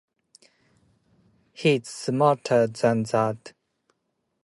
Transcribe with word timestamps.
He's 1.53 1.87
smarter 1.87 2.65
than 2.65 3.03
that... 3.03 3.53